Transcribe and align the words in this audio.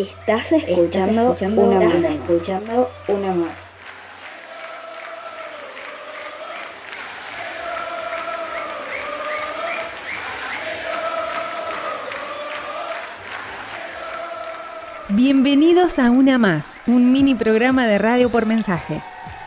Estás 0.00 0.52
escuchando, 0.52 1.36
una, 1.58 1.78
más. 1.78 2.02
escuchando 2.04 2.88
una 3.06 3.34
más. 3.34 3.68
Bienvenidos 15.10 15.98
a 15.98 16.10
Una 16.10 16.38
Más, 16.38 16.68
un 16.86 17.12
mini 17.12 17.34
programa 17.34 17.86
de 17.86 17.98
radio 17.98 18.30
por 18.32 18.46
mensaje. 18.46 19.02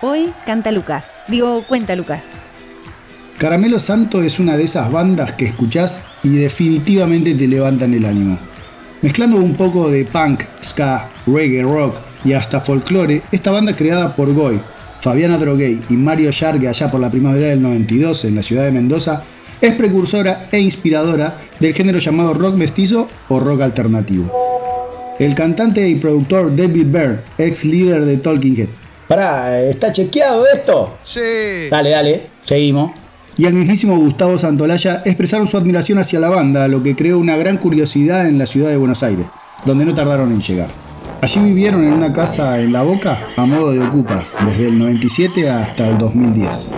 Hoy 0.00 0.32
canta 0.46 0.72
Lucas. 0.72 1.10
Digo, 1.26 1.62
cuenta 1.64 1.94
Lucas. 1.94 2.24
Caramelo 3.36 3.78
Santo 3.78 4.22
es 4.22 4.40
una 4.40 4.56
de 4.56 4.64
esas 4.64 4.90
bandas 4.90 5.34
que 5.34 5.44
escuchás 5.44 6.04
y 6.22 6.38
definitivamente 6.38 7.34
te 7.34 7.46
levantan 7.46 7.92
el 7.92 8.06
ánimo. 8.06 8.38
Mezclando 9.00 9.36
un 9.36 9.54
poco 9.54 9.88
de 9.90 10.04
punk, 10.04 10.42
ska, 10.60 11.08
reggae, 11.24 11.62
rock 11.62 11.94
y 12.24 12.32
hasta 12.32 12.58
folclore, 12.58 13.22
esta 13.30 13.52
banda 13.52 13.76
creada 13.76 14.16
por 14.16 14.34
Goy, 14.34 14.60
Fabiana 14.98 15.38
Droguey 15.38 15.80
y 15.88 15.94
Mario 15.94 16.30
Yargue 16.30 16.66
allá 16.66 16.90
por 16.90 17.00
la 17.00 17.08
primavera 17.08 17.46
del 17.46 17.62
92 17.62 18.24
en 18.24 18.34
la 18.34 18.42
ciudad 18.42 18.64
de 18.64 18.72
Mendoza, 18.72 19.22
es 19.60 19.72
precursora 19.74 20.48
e 20.50 20.58
inspiradora 20.58 21.32
del 21.60 21.74
género 21.74 22.00
llamado 22.00 22.34
rock 22.34 22.56
mestizo 22.56 23.08
o 23.28 23.38
rock 23.38 23.60
alternativo. 23.60 24.32
El 25.20 25.32
cantante 25.36 25.88
y 25.88 25.94
productor 25.94 26.56
David 26.56 26.86
Byrne, 26.86 27.20
ex 27.38 27.64
líder 27.66 28.04
de 28.04 28.16
Talking 28.16 28.58
Head. 28.58 28.68
Pará, 29.06 29.62
¿está 29.62 29.92
chequeado 29.92 30.44
esto? 30.52 30.98
Sí. 31.04 31.68
Dale, 31.70 31.90
dale, 31.90 32.22
seguimos 32.42 32.90
y 33.38 33.46
el 33.46 33.54
mismísimo 33.54 33.96
Gustavo 33.96 34.36
Santolaya 34.36 35.00
expresaron 35.04 35.46
su 35.46 35.56
admiración 35.56 35.98
hacia 35.98 36.18
la 36.18 36.28
banda, 36.28 36.66
lo 36.66 36.82
que 36.82 36.96
creó 36.96 37.18
una 37.18 37.36
gran 37.36 37.56
curiosidad 37.56 38.26
en 38.26 38.36
la 38.36 38.46
ciudad 38.46 38.68
de 38.68 38.76
Buenos 38.76 39.04
Aires, 39.04 39.26
donde 39.64 39.84
no 39.84 39.94
tardaron 39.94 40.32
en 40.32 40.40
llegar. 40.40 40.68
Allí 41.22 41.40
vivieron 41.40 41.84
en 41.84 41.92
una 41.92 42.12
casa 42.12 42.60
en 42.60 42.72
La 42.72 42.82
Boca 42.82 43.28
a 43.36 43.46
modo 43.46 43.70
de 43.70 43.80
ocupas, 43.80 44.32
desde 44.44 44.66
el 44.66 44.78
97 44.78 45.48
hasta 45.48 45.88
el 45.88 45.98
2010. 45.98 46.72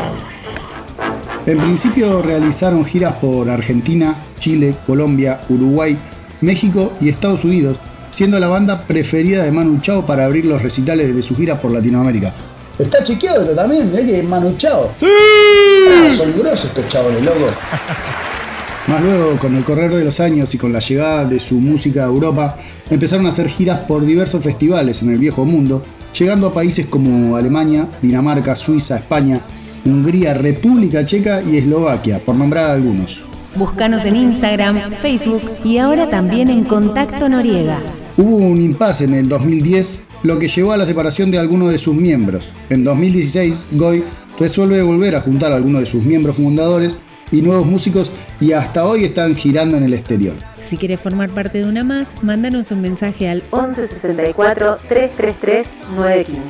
En 1.46 1.58
principio 1.58 2.20
realizaron 2.20 2.84
giras 2.84 3.14
por 3.14 3.48
Argentina, 3.48 4.14
Chile, 4.38 4.74
Colombia, 4.86 5.40
Uruguay, 5.48 5.96
México 6.42 6.92
y 7.00 7.08
Estados 7.08 7.42
Unidos, 7.42 7.78
siendo 8.10 8.38
la 8.38 8.48
banda 8.48 8.86
preferida 8.86 9.44
de 9.44 9.52
Manu 9.52 9.80
Chao 9.80 10.04
para 10.04 10.26
abrir 10.26 10.44
los 10.44 10.60
recitales 10.60 11.16
de 11.16 11.22
su 11.22 11.34
gira 11.34 11.58
por 11.58 11.72
Latinoamérica, 11.72 12.34
Está 12.80 13.02
chequeado 13.02 13.42
esto 13.42 13.54
también, 13.54 13.90
mirá 13.90 14.04
que 14.04 14.22
manuchado. 14.22 14.90
¡Sí! 14.98 15.06
Ah, 15.06 16.08
son 16.16 16.32
grosos 16.38 16.66
estos 16.66 16.88
chavales, 16.88 17.22
loco. 17.22 17.46
Más 18.86 19.02
luego, 19.02 19.36
con 19.36 19.54
el 19.54 19.64
correr 19.64 19.94
de 19.94 20.04
los 20.04 20.18
años 20.18 20.54
y 20.54 20.58
con 20.58 20.72
la 20.72 20.78
llegada 20.78 21.24
de 21.26 21.38
su 21.38 21.60
música 21.60 22.04
a 22.04 22.06
Europa, 22.06 22.56
empezaron 22.88 23.26
a 23.26 23.28
hacer 23.28 23.48
giras 23.48 23.80
por 23.80 24.04
diversos 24.04 24.42
festivales 24.42 25.02
en 25.02 25.10
el 25.10 25.18
viejo 25.18 25.44
mundo, 25.44 25.84
llegando 26.18 26.46
a 26.46 26.54
países 26.54 26.86
como 26.86 27.36
Alemania, 27.36 27.86
Dinamarca, 28.00 28.56
Suiza, 28.56 28.96
España, 28.96 29.40
Hungría, 29.84 30.34
República 30.34 31.04
Checa 31.04 31.42
y 31.42 31.58
Eslovaquia, 31.58 32.18
por 32.18 32.34
nombrar 32.34 32.70
algunos. 32.70 33.24
Búscanos 33.54 34.06
en 34.06 34.16
Instagram, 34.16 34.92
Facebook 34.92 35.42
y 35.64 35.78
ahora 35.78 36.08
también 36.08 36.48
en 36.48 36.64
Contacto 36.64 37.28
Noriega. 37.28 37.78
Hubo 38.16 38.36
un 38.36 38.60
impasse 38.60 39.04
en 39.04 39.14
el 39.14 39.28
2010 39.28 40.04
lo 40.22 40.38
que 40.38 40.48
llevó 40.48 40.72
a 40.72 40.76
la 40.76 40.86
separación 40.86 41.30
de 41.30 41.38
algunos 41.38 41.70
de 41.70 41.78
sus 41.78 41.94
miembros. 41.94 42.52
En 42.68 42.84
2016, 42.84 43.68
Goy 43.72 44.04
resuelve 44.38 44.82
volver 44.82 45.16
a 45.16 45.20
juntar 45.20 45.52
a 45.52 45.56
algunos 45.56 45.80
de 45.80 45.86
sus 45.86 46.02
miembros 46.02 46.36
fundadores 46.36 46.96
y 47.32 47.42
nuevos 47.42 47.66
músicos 47.66 48.10
y 48.40 48.52
hasta 48.52 48.84
hoy 48.84 49.04
están 49.04 49.36
girando 49.36 49.76
en 49.76 49.84
el 49.84 49.94
exterior. 49.94 50.34
Si 50.58 50.76
quieres 50.76 51.00
formar 51.00 51.30
parte 51.30 51.58
de 51.58 51.64
una 51.64 51.84
más, 51.84 52.14
mándanos 52.22 52.70
un 52.72 52.80
mensaje 52.80 53.28
al 53.28 53.42
1164 53.52 54.78
333 54.88 55.66
915. 55.94 56.40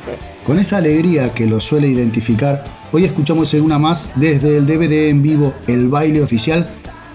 Con 0.43 0.59
esa 0.59 0.77
alegría 0.77 1.33
que 1.33 1.45
lo 1.45 1.59
suele 1.59 1.87
identificar, 1.87 2.63
hoy 2.91 3.05
escuchamos 3.05 3.53
en 3.53 3.61
una 3.61 3.77
más 3.77 4.13
desde 4.15 4.57
el 4.57 4.65
DVD 4.65 5.09
en 5.09 5.21
vivo 5.21 5.53
El 5.67 5.87
baile 5.89 6.21
oficial 6.21 6.67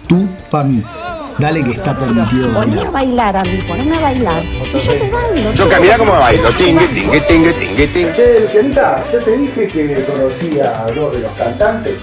Tú 0.06 0.28
pa' 0.50 0.62
mí. 0.62 0.82
Dale 1.38 1.62
que 1.62 1.70
está 1.72 1.94
permitido 1.98 2.50
bailar. 2.54 2.86
a 2.86 2.90
bailar 2.90 3.36
a 3.36 3.42
mí, 3.42 3.62
poneme 3.68 3.96
a 3.96 4.00
bailar. 4.00 4.42
Y 4.42 4.78
yo 4.78 4.92
te 4.94 5.10
bailo. 5.10 5.52
Yo 5.52 5.68
camina 5.68 5.98
como 5.98 6.12
bailo. 6.12 6.48
Tingue, 6.52 6.88
tingue, 6.88 7.20
tingue, 7.20 7.52
tingue, 7.52 7.86
tingue. 7.88 8.12
Che, 8.14 8.40
Lucianita, 8.40 9.04
yo 9.12 9.18
te 9.22 9.36
dije 9.36 9.68
que 9.68 10.04
conocía 10.04 10.80
a 10.80 10.90
dos 10.92 11.12
de 11.12 11.20
los 11.20 11.32
cantantes. 11.32 11.94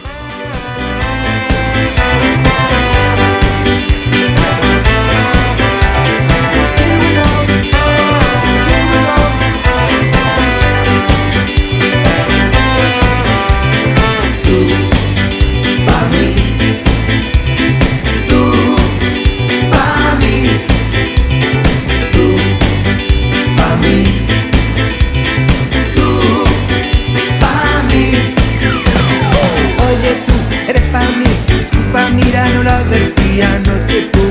celular 32.64 32.90
del 32.90 33.14
día 33.16 33.62
no 33.66 34.23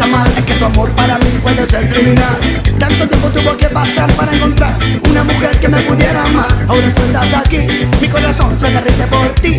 es 0.00 0.44
que 0.44 0.54
tu 0.54 0.64
amor 0.64 0.90
para 0.92 1.18
mí 1.18 1.38
puede 1.42 1.68
ser 1.68 1.88
criminal. 1.90 2.38
Tanto 2.78 3.06
tiempo 3.06 3.28
tuvo 3.28 3.56
que 3.56 3.66
pasar 3.66 4.10
para 4.14 4.32
encontrar 4.34 4.78
Una 5.10 5.24
mujer 5.24 5.58
que 5.60 5.68
me 5.68 5.80
pudiera 5.82 6.24
amar. 6.24 6.48
Ahora 6.68 6.94
tú 6.94 7.02
estás 7.02 7.34
aquí, 7.34 7.86
mi 8.00 8.08
corazón 8.08 8.58
se 8.58 8.70
derrite 8.70 9.06
por 9.08 9.28
ti. 9.34 9.58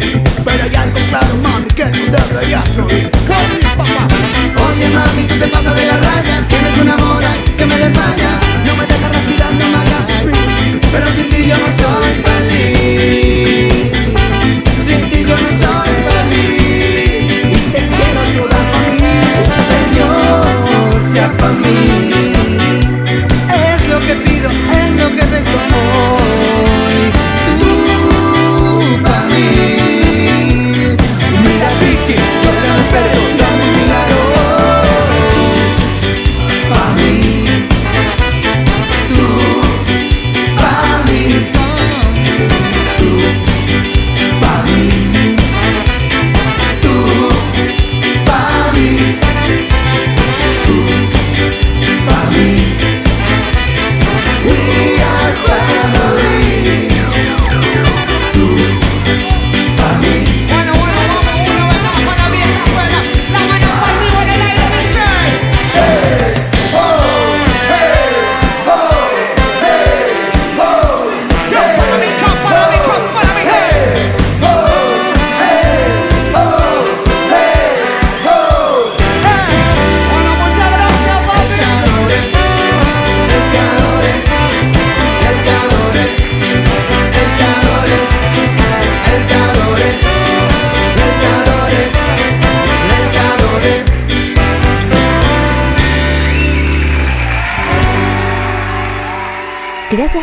familia. 21.29 22.20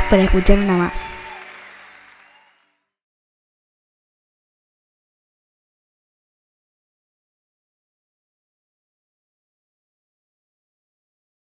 Por 0.08 0.18
escuchar 0.20 0.58
una 0.58 0.76
más. 0.76 1.17